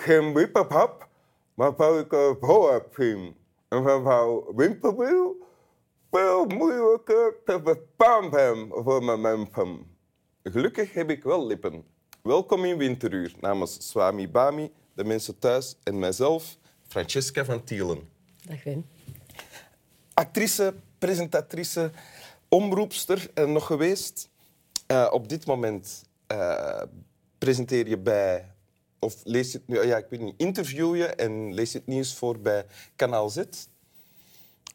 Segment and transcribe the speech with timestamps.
[0.00, 1.08] heb,
[1.54, 1.74] maar
[2.72, 3.36] heb zien,
[3.68, 5.36] en van vrouw winkelwiel,
[6.10, 7.60] veel moeilijker te
[8.30, 9.96] zijn voor mijn mensen.
[10.42, 11.84] Gelukkig heb ik wel lippen.
[12.22, 16.56] Welkom in Winteruur namens Swami Bami, de mensen thuis en mijzelf,
[16.88, 18.08] Francesca van Tielen.
[18.46, 18.86] Dag Wim.
[20.14, 21.90] Actrice, presentatrice,
[22.48, 24.28] omroepster en nog geweest.
[24.86, 26.82] Uh, op dit moment uh,
[27.38, 28.49] presenteer je bij,
[29.00, 31.86] of lees je het nu, ja, ik weet niet, interview je en lees je het
[31.86, 33.42] nieuws voor bij Kanaal Z.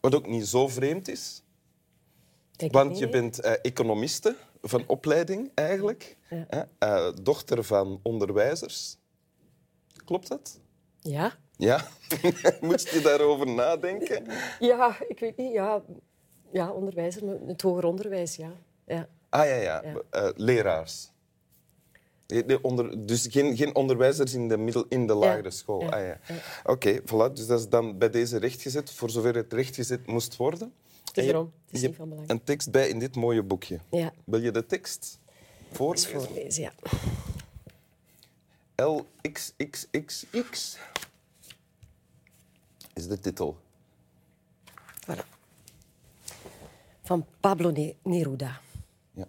[0.01, 1.43] Wat ook niet zo vreemd is.
[2.51, 6.17] Denk want je bent uh, economiste van opleiding eigenlijk.
[6.29, 6.67] Ja.
[6.79, 8.97] Uh, dochter van onderwijzers.
[10.05, 10.59] Klopt dat?
[10.99, 11.33] Ja.
[11.57, 11.87] Ja?
[12.61, 14.25] Moest je daarover nadenken?
[14.59, 15.53] Ja, ik weet niet.
[15.53, 15.83] Ja,
[16.51, 18.51] ja onderwijzer, het hoger onderwijs, ja.
[18.85, 19.07] ja.
[19.29, 19.83] Ah ja, ja.
[19.83, 20.23] Ja.
[20.23, 21.11] Uh, leraars.
[22.25, 25.81] De onder, dus geen, geen onderwijzers in de, middel, in de lagere school.
[25.81, 25.89] Ja.
[25.89, 26.19] Ah, ja.
[26.63, 27.33] Oké, voilà.
[27.33, 30.73] Dus dat is dan bij deze rechtgezet, voor zover het rechtgezet moest worden.
[31.05, 31.51] Het is En je- erom.
[31.65, 32.29] Het is niet van belang.
[32.29, 33.79] een tekst bij in dit mooie boekje.
[33.91, 35.19] Ja, Wil je de tekst
[35.69, 36.21] eens voorlezen?
[36.21, 36.73] voorlezen, ja.
[38.85, 40.25] LXXXX
[42.93, 43.57] is de titel.
[45.09, 45.23] Voilà.
[47.03, 48.61] Van Pablo Ne- Neruda.
[49.13, 49.27] Ja.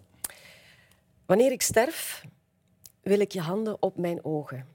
[1.25, 2.16] Wanneer ik sterf,
[3.07, 4.65] wil ik je handen op mijn ogen.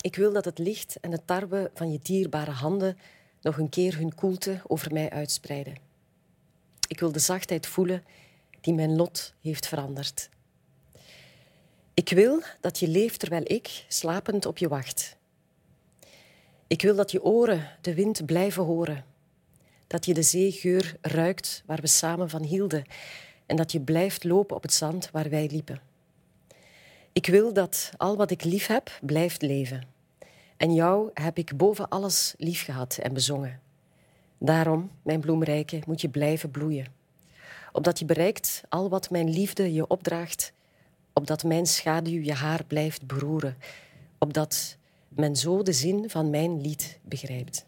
[0.00, 2.98] Ik wil dat het licht en de tarwe van je dierbare handen
[3.40, 5.76] nog een keer hun koelte over mij uitspreiden.
[6.88, 8.04] Ik wil de zachtheid voelen
[8.60, 10.28] die mijn lot heeft veranderd.
[11.94, 15.16] Ik wil dat je leeft terwijl ik slapend op je wacht.
[16.66, 19.04] Ik wil dat je oren de wind blijven horen.
[19.86, 22.84] Dat je de zeegeur ruikt waar we samen van hielden.
[23.46, 25.89] En dat je blijft lopen op het zand waar wij liepen.
[27.12, 29.82] Ik wil dat al wat ik lief heb, blijft leven.
[30.56, 33.60] En jou heb ik boven alles lief gehad en bezongen.
[34.38, 36.86] Daarom, mijn bloemrijke, moet je blijven bloeien.
[37.72, 40.52] Opdat je bereikt al wat mijn liefde je opdraagt.
[41.12, 43.56] Opdat mijn schaduw je haar blijft beroeren.
[44.18, 44.76] Opdat
[45.08, 47.66] men zo de zin van mijn lied begrijpt.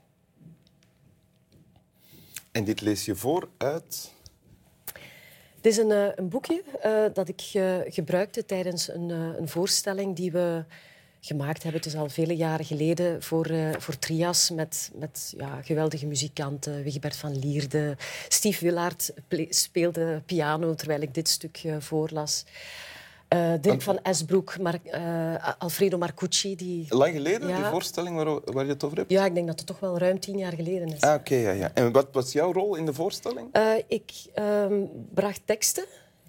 [2.50, 4.12] En dit lees je voor uit...
[5.62, 7.42] Het is een, eh, een boekje eh, dat ik
[7.88, 10.64] gebruikte tijdens een, eh, een voorstelling die we
[11.20, 11.80] gemaakt hebben.
[11.80, 16.82] Het is al vele jaren geleden voor, voor Trias met, met ja, geweldige muzikanten.
[16.82, 17.96] Wigbert van Lierde.
[18.28, 19.12] Steve Willaert
[19.48, 22.44] speelde piano terwijl ik dit stuk voorlas.
[23.32, 26.56] Eh, Dirk van Esbroek, Mar eh, Alfredo Marcucci.
[26.56, 26.86] Die...
[26.88, 27.56] Lang geleden, Ja.
[27.56, 29.10] die voorstelling waar, waar je het over hebt?
[29.10, 31.00] Ja, ik denk dat het toch wel ruim tien jaar geleden is.
[31.00, 31.70] Ah, oké, ja, ja.
[31.74, 33.48] En wat was jouw rol in de voorstelling?
[33.52, 34.74] Eh, ik ehm,
[35.14, 35.84] bracht teksten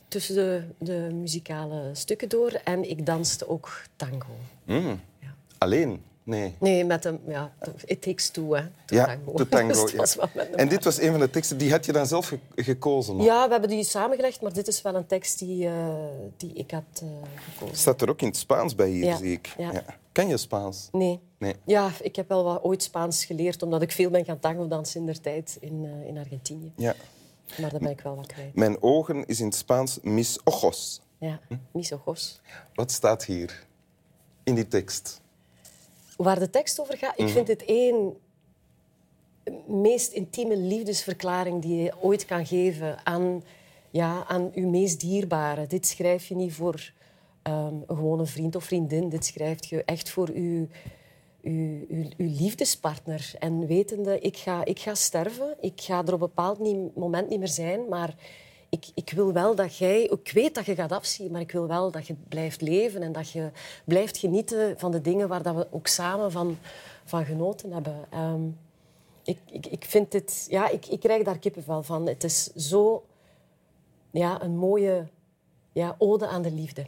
[0.08, 4.36] tussen de, de muzikale stukken door en ik danste ook tango.
[4.66, 5.00] Mm.
[5.20, 5.34] Ja.
[5.58, 6.02] Alleen?
[6.26, 6.56] Nee.
[6.60, 7.20] Nee, met een...
[7.28, 7.54] Ja,
[7.86, 8.62] it takes two, hè.
[8.86, 9.46] To ja, tango.
[9.50, 9.86] tango.
[9.98, 10.30] Dus ja.
[10.56, 13.18] En dit was een van de teksten, die had je dan zelf ge- gekozen?
[13.22, 15.88] Ja, we hebben die samengelegd, maar dit is wel een tekst die, eh,
[16.38, 17.08] die ik had eh,
[17.54, 17.78] gekozen.
[17.78, 19.54] Staat er ook in het Spaans bij hier, Ja, zie ik.
[19.58, 19.84] ja.
[20.12, 20.90] Kan je Spaans?
[20.92, 21.20] Nee.
[21.38, 21.56] Nee.
[21.66, 25.00] Ja, ik heb wel wat ooit Spaans geleerd, omdat ik veel ben gaan tango dansen
[25.00, 26.72] in der tijd in, eh, in Argentinië.
[26.76, 26.96] Ja.
[27.60, 28.56] Maar daar ben ik wel wat kwijt.
[28.56, 31.02] Mijn ogen is in het Spaans mis ojos.
[31.18, 31.40] Ja,
[31.72, 32.42] mis ojos.
[32.74, 33.66] Wat staat hier
[34.44, 35.22] in die tekst?
[36.18, 38.14] Waar de tekst over gaat, ik vind het één
[39.68, 43.44] meest intieme liefdesverklaring die je ooit kan geven aan,
[43.92, 45.68] ja, aan uw meest dierbare.
[45.68, 46.92] Dit schrijf je niet voor
[47.42, 49.10] ehm, een gewone vriend of vriendin.
[49.10, 50.68] Dit schrijf je echt voor uw,
[51.42, 53.32] uw, uw, uw liefdespartner.
[53.40, 55.56] En wetende, ik ga, ik ga sterven.
[55.62, 56.60] Ik ga er op een bepaald
[56.96, 57.88] moment niet meer zijn.
[57.90, 58.16] Maar
[58.74, 60.04] ik, ik wil wel dat jij...
[60.04, 63.12] Ik weet dat je gaat afzien, maar ik wil wel dat je blijft leven en
[63.12, 63.52] dat je
[63.86, 66.58] blijft genieten van de dingen waar dat we ook samen van,
[67.06, 68.06] van genoten hebben.
[68.10, 68.48] Ehm,
[69.24, 70.46] ik, ik, ik vind dit...
[70.50, 72.08] Ja, ik, ik krijg daar kippenvel van.
[72.08, 73.06] Het is zo...
[74.12, 75.08] Ja, een mooie
[75.72, 76.86] ja, ode aan de liefde.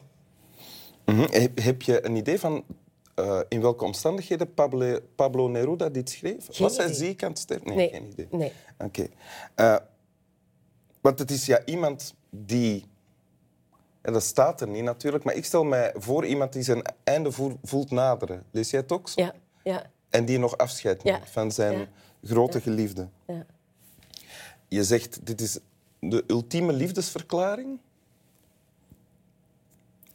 [1.05, 1.31] Mhm.
[1.31, 2.63] heb, heb je een idee van
[3.15, 6.47] eh, in welke omstandigheden Pablo, Pablo Neruda dit schreef?
[6.49, 7.67] Geen Was hij ziek aan het sterven?
[7.67, 8.27] Nee, Nee, geen idee.
[8.31, 8.51] nee.
[8.77, 9.07] Oké.
[9.55, 9.75] Eh,
[11.05, 12.85] want het is ja iemand die...
[14.01, 17.31] En dat staat er niet natuurlijk, maar ik stel mij voor iemand die zijn einde
[17.31, 18.43] voel- voelt naderen.
[18.51, 19.21] Lees jij het ook zo?
[19.21, 21.11] Ja, ja, En die nog afscheid Ja.
[21.11, 21.87] neemt van zijn Ja.
[22.23, 23.07] grote geliefde.
[23.27, 23.45] ja.
[24.67, 25.59] Je zegt, dit is
[25.99, 27.79] de ultieme liefdesverklaring.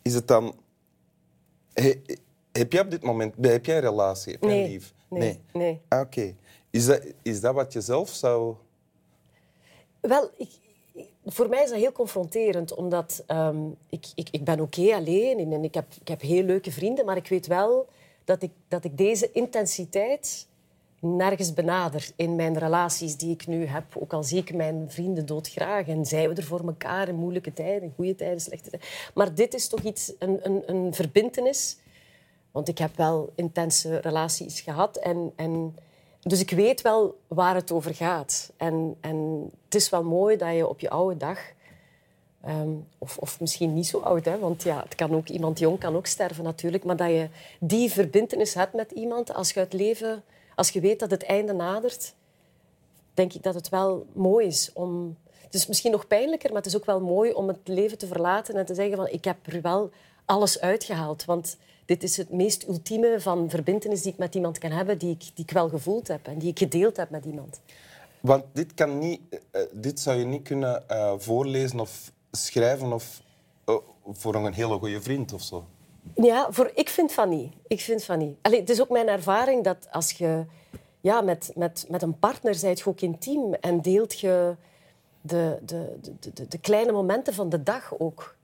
[0.02, 0.54] Is het dan...
[1.72, 2.02] He-
[2.52, 3.34] heb jij op dit moment...
[3.40, 4.32] Heb jij een relatie?
[4.32, 4.92] Heb jij Nee, lief?
[5.08, 5.80] nee, nee.
[5.88, 6.34] Ah, Oké.
[6.70, 8.54] Is, dat, is dat wat je zelf zou...
[10.00, 10.58] Wel, ik-
[11.24, 15.64] voor mij is dat heel confronterend, omdat ehm, ik, ik, ik ben oké alleen en
[15.64, 17.86] ik heb, ik heb heel leuke vrienden, maar ik weet wel
[18.24, 20.48] dat ik, dat ik deze intensiteit
[21.00, 23.84] nergens benader in mijn relaties die ik nu heb.
[23.96, 27.52] Ook al zie ik mijn vrienden doodgraag en zijn we er voor elkaar in moeilijke
[27.52, 28.88] tijden, goede tijden, slechte tijden.
[29.14, 31.78] Maar dit is toch iets, een, een, een verbintenis.
[32.50, 35.76] Want ik heb wel intense relaties gehad en, en
[36.22, 38.52] dus ik weet wel waar het over gaat.
[38.56, 41.38] En, en het is wel mooi dat je op je oude dag
[42.40, 45.78] Ehm, of, of, misschien niet zo oud, hè, want ja, het kan ook, iemand jong
[45.78, 46.84] kan ook sterven natuurlijk.
[46.84, 47.28] Maar dat je
[47.58, 50.22] die verbindenis hebt met iemand als je het leven,
[50.54, 52.14] als je weet dat het einde nadert,
[53.14, 55.16] denk ik dat het wel mooi is om.
[55.40, 58.06] Het is misschien nog pijnlijker, maar het is ook wel mooi om het leven te
[58.06, 59.90] verlaten en te zeggen van ik heb er wel
[60.24, 61.24] alles uitgehaald.
[61.24, 61.56] Want
[61.90, 65.20] dit is het meest ultieme van verbindenis die ik met iemand kan hebben, die ik,
[65.20, 67.60] die ik wel gevoeld heb en die ik gedeeld heb met iemand.
[68.20, 73.20] Want dit, kan niet, uh, dit zou je niet kunnen uh, voorlezen of schrijven of
[73.66, 73.76] uh,
[74.12, 75.64] voor een hele goede vriend of zo?
[76.14, 77.52] Ja, voor, ik vind van niet.
[77.66, 78.36] Ik vind van niet.
[78.42, 80.44] Allee, het is ook mijn ervaring dat als je
[81.00, 84.56] ja, met, met, met een partner zijt je ook intiem en deelt je
[85.20, 88.36] de, de, de, de, de kleine momenten van de dag ook.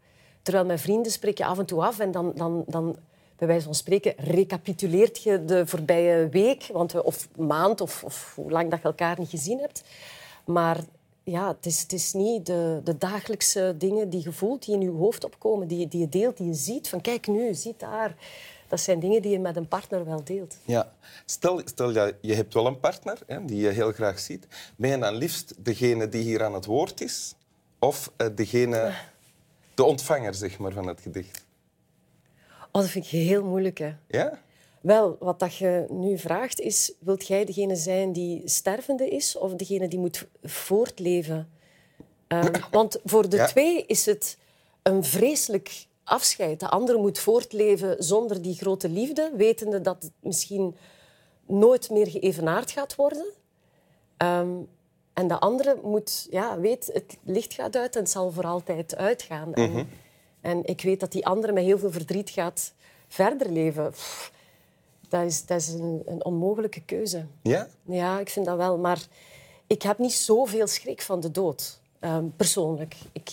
[0.42, 2.96] Terwijl met vrienden spreek je af en toe af en dan, dan, dan
[3.36, 8.32] bij wijze van spreken, recapituleert je de voorbije week want we, of maand of, of
[8.34, 9.82] hoe lang dat je elkaar niet gezien hebt.
[10.44, 10.80] Maar
[11.24, 14.80] ja, het, is, het is niet de, de dagelijkse dingen die je voelt, die in
[14.80, 16.88] je hoofd opkomen, die, die je deelt, die je ziet.
[16.88, 18.14] Van kijk nu, ziet daar.
[18.68, 20.56] Dat zijn dingen die je met een partner wel deelt.
[20.64, 20.92] Ja.
[21.24, 21.90] Stel, stel
[22.20, 24.46] je hebt wel een partner hè, die je heel graag ziet.
[24.76, 27.34] Ben je dan liefst degene die hier aan het woord is?
[27.78, 28.94] Of uh, degene,
[29.74, 31.45] de ontvanger zeg maar, van het gedicht?
[32.76, 33.78] Oh, dat vind ik heel moeilijk.
[33.78, 33.92] Hè.
[34.08, 34.38] Ja?
[34.80, 39.54] Wel, wat dat je nu vraagt is, wilt jij degene zijn die stervende is of
[39.54, 41.50] degene die moet voortleven?
[42.28, 43.46] Um, want voor de ja.
[43.46, 44.38] twee is het
[44.82, 46.60] een vreselijk afscheid.
[46.60, 50.76] De andere moet voortleven zonder die grote liefde, wetende dat het misschien
[51.46, 53.26] nooit meer geëvenaard gaat worden.
[54.18, 54.68] Um,
[55.12, 58.96] en de andere moet, ja, weet, het licht gaat uit en het zal voor altijd
[58.96, 59.48] uitgaan.
[59.48, 59.76] Mm -hmm.
[59.76, 59.88] en,
[60.46, 62.72] en, ik weet dat die andere met heel veel verdriet gaat
[63.08, 63.90] verder leven.
[63.90, 64.32] Pff,
[65.08, 67.26] dat is, dat is een, een, onmogelijke keuze.
[67.42, 67.68] Ja?
[67.82, 68.78] Ja, ik vind dat wel.
[68.78, 69.06] Maar
[69.66, 71.80] ik heb niet zoveel schrik van de dood.
[72.00, 72.96] Um, persoonlijk.
[73.12, 73.30] Ik,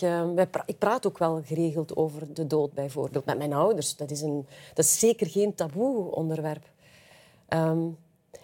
[0.50, 3.24] pra ik, praat ook wel geregeld over de dood, bijvoorbeeld.
[3.24, 3.96] Met mijn ouders.
[3.96, 6.64] Dat is, een, dat is zeker geen taboe onderwerp.
[7.48, 7.96] Um,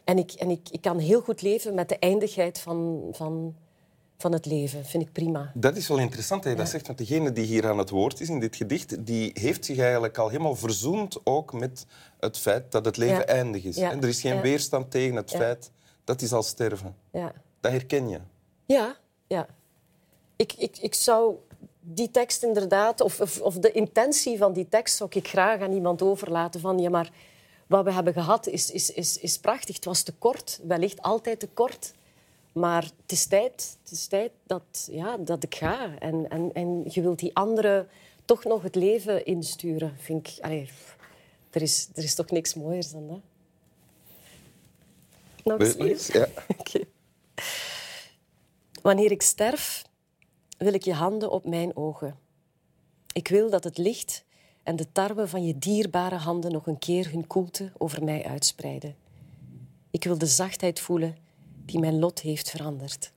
[0.04, 3.54] en ik, en ik, ik kan heel goed leven met de eindigheid van, van,
[4.20, 4.84] van het leven.
[4.84, 5.52] vind ik prima.
[5.54, 6.64] Dat is wel interessant dat je ja.
[6.64, 6.86] dat zegt.
[6.86, 10.18] Want degene die hier aan het woord is in dit gedicht, die heeft zich eigenlijk
[10.18, 11.86] al helemaal verzoend ook met
[12.20, 13.24] het feit dat het leven ja.
[13.24, 13.76] eindig is.
[13.76, 13.90] Ja.
[13.90, 15.70] En er is geen weerstand tegen het feit
[16.04, 16.96] dat hij zal sterven.
[17.60, 18.20] Dat herken je.
[18.66, 18.96] Ja,
[19.26, 19.46] ja.
[20.36, 21.34] Ik, ik, ik zou
[21.80, 25.72] die tekst inderdaad, of, of, of, de intentie van die tekst, zou ik graag aan
[25.72, 26.60] iemand overlaten.
[26.60, 27.10] Van ja, maar
[27.66, 29.74] wat we hebben gehad is, is, is, is prachtig.
[29.74, 31.92] Het was te kort, wellicht altijd te kort.
[32.52, 35.98] Maar het is tijd, het is tijd dat, ja, dat ik ga.
[35.98, 37.88] En, en, en je wilt die anderen
[38.24, 40.44] toch nog het leven insturen, vind ik.
[40.44, 40.68] Allee,
[41.50, 43.20] er, is, er is toch niks mooiers dan dat.
[45.44, 46.06] Nog eens?
[46.06, 46.28] Ja.
[46.58, 46.84] okay.
[48.82, 49.84] Wanneer ik sterf,
[50.58, 52.18] wil ik je handen op mijn ogen.
[53.12, 54.24] Ik wil dat het licht
[54.62, 58.96] en de tarwe van je dierbare handen nog een keer hun koelte over mij uitspreiden.
[59.90, 61.16] Ik wil de zachtheid voelen
[61.64, 63.12] die mijn lot heeft veranderd.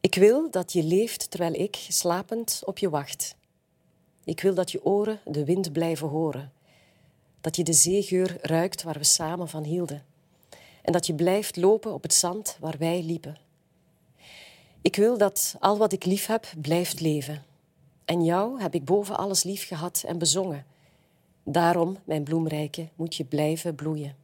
[0.00, 3.36] Ik wil dat je leeft terwijl ik, slapend, op je wacht.
[4.24, 6.52] Ik wil dat je oren de wind blijven horen.
[7.40, 10.04] Dat je de zeegeur ruikt waar we samen van hielden.
[10.82, 13.38] En dat je blijft lopen op het zand waar wij liepen.
[14.82, 17.44] Ik wil dat al wat ik lief heb, blijft leven.
[18.04, 20.66] En jou heb ik boven alles lief gehad en bezongen.
[21.44, 24.23] Daarom, mijn bloemrijke, moet je blijven bloeien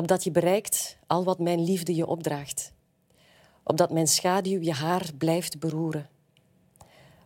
[0.00, 2.72] opdat je bereikt al wat mijn liefde je opdraagt.
[3.62, 6.08] Opdat mijn schaduw je haar blijft beroeren.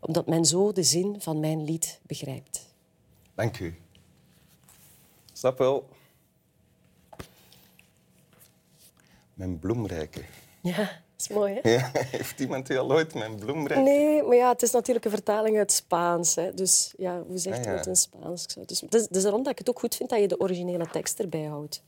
[0.00, 2.74] Omdat men zo de zin van mijn lied begrijpt.
[3.34, 3.74] Dank u.
[5.32, 5.88] Snap wel.
[9.34, 10.22] Mijn bloemrijke.
[10.62, 11.70] Ja, dat is mooi, hè?
[11.70, 13.82] Ja, heeft iemand die al ooit mijn bloemrijke?
[13.82, 16.34] Nee, maar ja, het is natuurlijk een vertaling uit Spaans.
[16.34, 16.54] Hè.
[16.54, 17.76] Dus ja, hoe zeg je ah, ja.
[17.76, 18.46] het in Spaans?
[18.46, 21.18] Dus, dus, dus daarom dat ik het ook goed vind dat je de originele tekst
[21.20, 21.82] erbij houdt.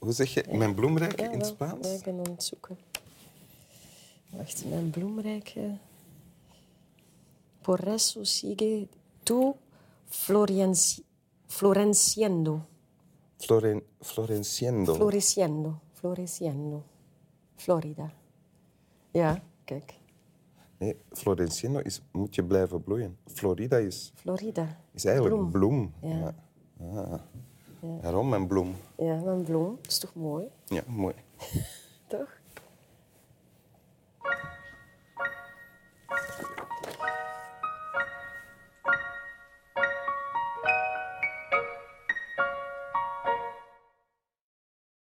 [0.00, 1.88] Hoe zeg je mijn bloemrijk ja, in het Spaans?
[1.88, 2.78] Ja, ik ben aan het zoeken.
[4.30, 5.56] Wacht, mijn bloemrijk.
[7.60, 8.88] Por eso sigue
[9.22, 9.54] tu
[10.08, 11.04] florienci
[11.46, 12.66] florenciendo.
[13.38, 14.94] Floren floreciendo.
[14.94, 15.80] Floreciendo.
[15.92, 16.84] Floreciendo.
[17.56, 18.12] Florida.
[19.12, 19.94] Ja, kijk.
[20.78, 23.16] Nee, floreciendo is moet je blijven bloeien.
[23.26, 24.12] Florida is...
[24.14, 24.80] Florida.
[24.92, 25.50] Is eigenlijk bloem.
[25.50, 25.94] bloem.
[26.02, 26.34] Ja.
[26.78, 27.00] ja.
[27.00, 27.20] Ah.
[27.82, 28.22] Ja.
[28.22, 28.76] Mijn bloem.
[28.96, 29.76] Ja, mijn bloem.
[29.82, 30.44] Dat is toch mooi?
[30.66, 31.14] Ja, mooi.
[32.08, 32.39] toch?